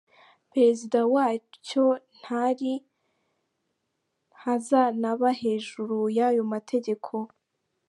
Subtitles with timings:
[0.51, 1.85] Perezida wacyo
[2.17, 2.73] ntari,
[4.35, 7.13] ntazanaba hejuru y’ayo mategeko.